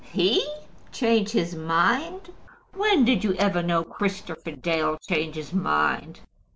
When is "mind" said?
1.53-2.33, 5.53-6.21